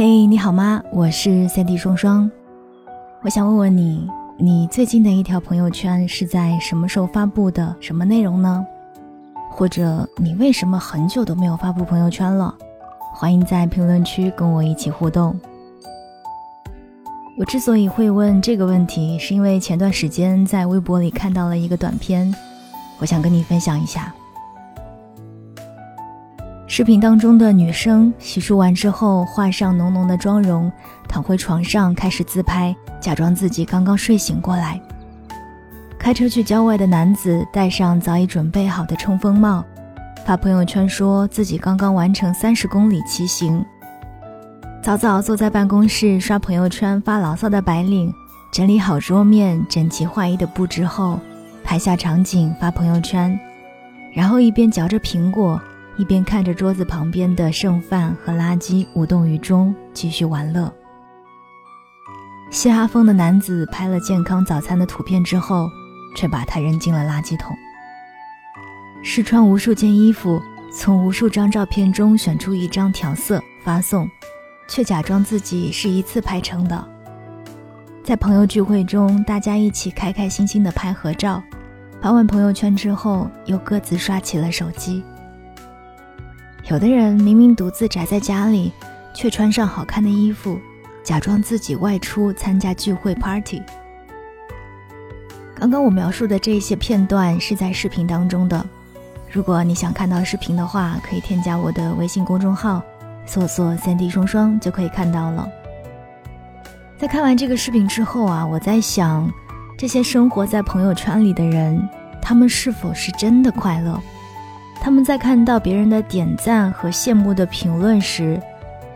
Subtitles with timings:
[0.00, 0.80] 嘿，你好吗？
[0.92, 2.30] 我是三 D 双双。
[3.22, 7.74] 我想问问你，你最近的一条朋友圈是在什么时候发布的？
[7.80, 8.64] 什么内容呢？
[9.50, 12.54] 或者你为什么很久都没有发布朋友圈了？
[13.12, 15.36] 欢迎在评论区跟我一起互动。
[17.36, 22.32] 我之所以会问这个问题，是因为前段时间在微博里看到了一个短片，
[23.00, 24.14] 我想跟你分享一下。
[26.70, 30.70] 视频当中的女生洗漱完之后，画上浓浓的妆容，
[31.08, 34.78] 躺回床上开始自拍，假装自己刚刚睡醒过来。
[35.98, 39.64] 开车去郊外的男子戴上早已准备好的冲锋帽，
[40.26, 43.64] 发朋友圈说自己刚刚完成三十公里骑行。
[44.82, 48.12] 早早坐在办公室刷朋友圈发牢骚的白领，
[48.52, 51.18] 整理好桌面，整齐划一的布置后，
[51.64, 53.40] 拍下场景发朋友圈，
[54.12, 55.58] 然后一边嚼着苹果。
[55.98, 60.72] 一边看着桌子旁边的剩饭和垃圾，无动于衷，继续玩乐。
[62.50, 65.68] 嘻哈风的男子拍了健康早餐的图片之后，
[66.16, 67.54] 却把它扔进了垃圾桶。
[69.02, 70.40] 试穿无数件衣服，
[70.72, 74.08] 从无数张照片中选出一张调色发送，
[74.68, 76.88] 却假装自己是一次拍成的。
[78.04, 81.42] 在朋友聚会中，大家一起开开心心的拍合照，
[82.00, 85.02] 发完朋友圈之后，又各自刷起了手机。
[86.68, 88.70] 有的人明明独自宅在家里，
[89.14, 90.60] 却穿上好看的衣服，
[91.02, 93.62] 假装自己外出参加聚会 party。
[95.54, 98.62] 刚刚我描述的这些片段是在视频当中的。
[99.32, 102.82] 如果你想看到视频的话，可以添加我的微信公众号，
[103.24, 105.48] 搜索“三 D 双双”就可以看到了。
[106.98, 109.32] 在看完这个视频之后啊，我在想，
[109.78, 111.82] 这些生活在朋友圈里的人，
[112.20, 113.98] 他们是否是真的快乐？
[114.88, 118.40] 他们在看到别人的点赞和羡慕的评论时，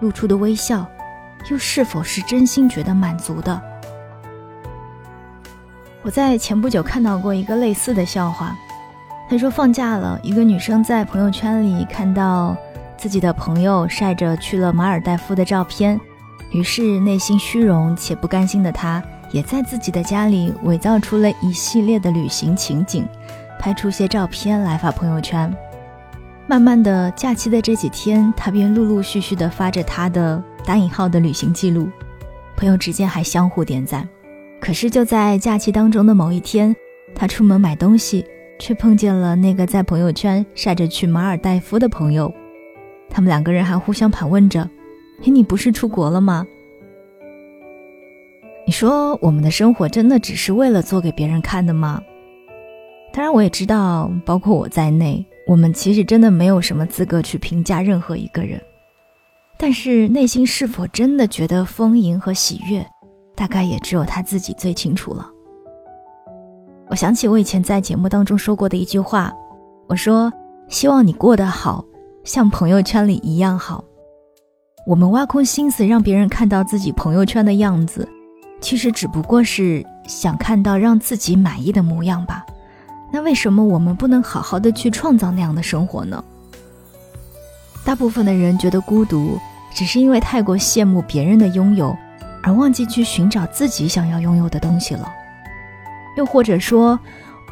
[0.00, 0.86] 露出的微笑，
[1.50, 3.60] 又是否是真心觉得满足的？
[6.00, 8.56] 我在前不久看到过一个类似的笑话。
[9.28, 12.56] 他说放假了，一个女生在朋友圈里看到
[12.96, 16.00] 自己的朋友晒着去了马尔代夫的照片，
[16.50, 23.06] 于是内心虚荣且不甘心的她，也在自己的家里伪造出了一系列的旅行情景。
[23.60, 25.54] 拍出些照片来发朋友圈，
[26.46, 31.88] 慢慢的，假期的这几天，他便陆陆续续的发着他的打引号的旅行记录，
[32.54, 34.06] 朋友之间还相互点赞。
[34.60, 36.76] 可是就在假期当中的某一天，
[37.14, 38.24] 他出门买东西，
[38.58, 42.32] 却碰见了那个在朋友圈晒着去马尔代夫的朋友，
[43.08, 44.68] 他们两个人还互相盘问着
[45.24, 46.46] ：“嘿，你不是出国了吗？”
[48.66, 52.02] 你说我们的生活真的只是为了做给别人看的吗？
[53.14, 58.60] 当然，我也知道，包括我在内，我们其实真的没有什么资格去评价任何一个人。
[59.56, 62.84] 但是，内心是否真的觉得丰盈和喜悦，
[63.36, 65.30] 大概也只有他自己最清楚了。
[66.88, 69.32] 我想起我以前在节目当中说过的一句话，
[69.86, 70.32] 我说
[70.68, 71.84] ：“希望你过得好，
[72.24, 73.84] 像朋友圈里一样好。”
[74.86, 78.06] 我们挖空心思让别人看到自己朋友圈的样子，
[78.60, 82.44] 其实只不过是想看到让自己满意的模样吧。
[83.14, 86.24] 那为什么我们不能好好的去创造那样的生活呢？
[87.84, 89.38] 大部分的人觉得孤独，
[89.72, 91.96] 只是因为太过羡慕别人的拥有，
[92.42, 95.08] 而忘记去寻找自己想要拥有的东西了。
[96.16, 96.98] 又或者说，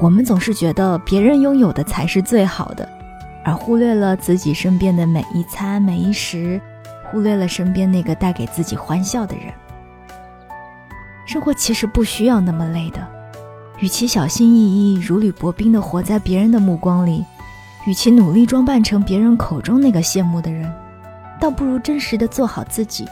[0.00, 2.88] 我们总是觉得别人拥有的才是最好的，
[3.44, 6.60] 而忽略了自己身边的每一餐每一时，
[7.08, 9.44] 忽略了身边那个带给自己欢笑的人。
[11.24, 13.21] 生活其实不需要那么累的。
[13.82, 17.25] 与其小心翼翼、如履薄冰地活在别人的目光里，
[17.84, 20.72] 与其努力装扮成别人口中那个羡慕的人，
[21.41, 23.04] 倒不如真实的做好自己。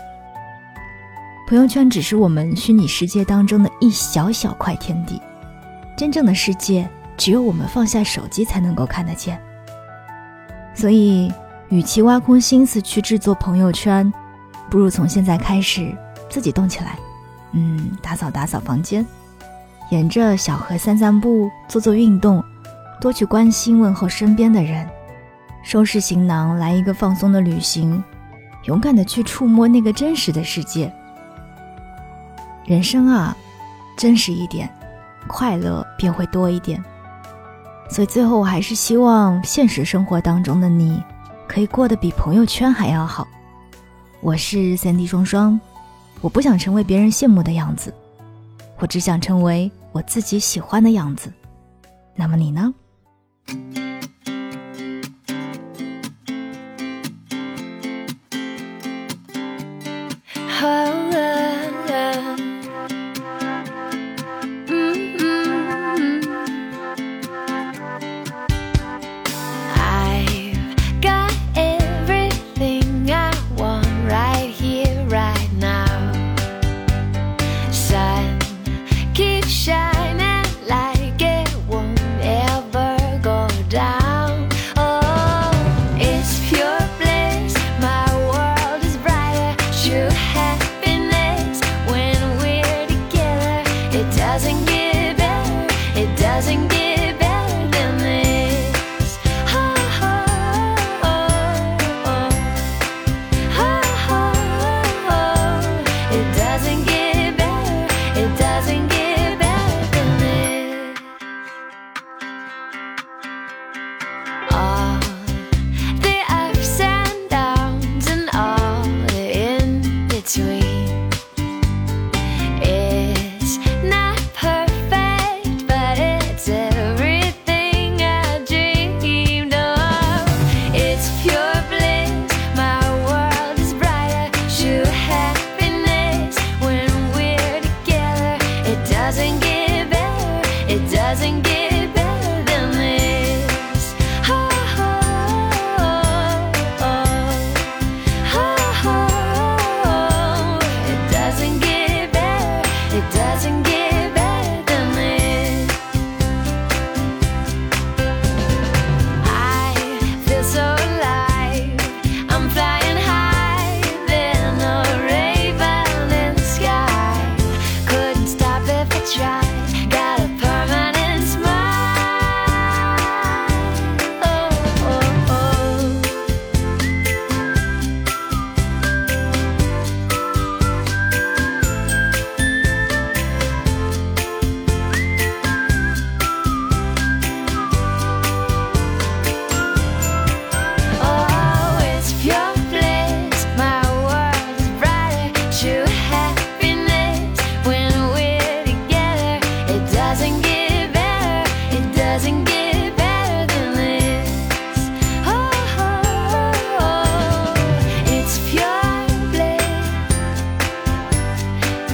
[1.49, 5.21] 朋友圈只是我们虚拟世界当中的一小小块天地，
[5.97, 9.43] 真正的世界只有我们放下手机才能够看得见。
[10.73, 11.33] 所以，
[11.69, 14.11] 与其挖空心思去制作朋友圈，
[14.71, 15.93] 不如从现在开始
[16.28, 16.97] 自己动起来，
[17.51, 19.05] 嗯，打扫打扫房间。
[19.91, 22.42] 沿着小河散散步，做做运动，
[23.01, 24.89] 多去关心问候身边的人，
[25.65, 28.03] 收拾行囊来一个放松的旅行，
[28.65, 30.92] 勇敢的去触摸那个真实的世界。
[32.65, 33.37] 人生啊，
[33.97, 34.72] 真实一点，
[35.27, 36.83] 快乐便会多一点。
[37.89, 41.03] 所以最后，我还是希望现实生活当中的你，
[41.48, 43.27] 可以过得比朋友圈还要好。
[44.21, 45.60] 我是三 D 双双，
[46.21, 47.92] 我不想成为别人羡慕的样子。
[48.78, 51.33] 我只想成为我自己喜欢的样子，
[52.15, 52.72] 那么你呢？
[90.12, 90.50] had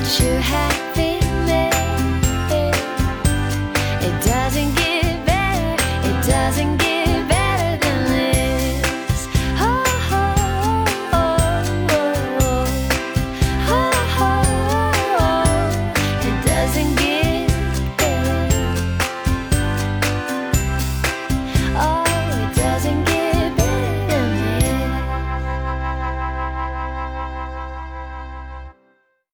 [0.06, 1.15] you happy?